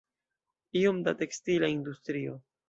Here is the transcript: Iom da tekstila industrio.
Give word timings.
Iom 0.81 1.03
da 1.09 1.13
tekstila 1.19 1.71
industrio. 1.75 2.41